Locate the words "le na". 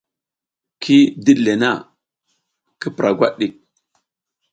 1.45-1.69